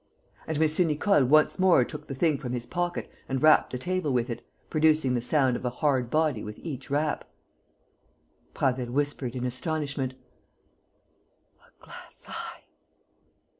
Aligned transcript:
And 0.47 0.57
M. 0.59 0.87
Nicole 0.87 1.25
once 1.25 1.59
more 1.59 1.85
took 1.85 2.07
the 2.07 2.15
thing 2.15 2.39
from 2.39 2.53
his 2.53 2.65
pocket 2.65 3.07
and 3.29 3.39
rapped 3.43 3.69
the 3.71 3.77
table 3.77 4.11
with 4.11 4.31
it, 4.31 4.43
producing 4.67 5.13
the 5.13 5.21
sound 5.21 5.55
of 5.55 5.63
a 5.63 5.69
hard 5.69 6.09
body 6.09 6.41
with 6.43 6.57
each 6.63 6.89
rap. 6.89 7.23
Prasville 8.55 8.89
whispered, 8.89 9.35
in 9.35 9.45
astonishment: 9.45 10.15
"A 11.63 11.83
glass 11.85 12.25
eye!" 12.27 12.63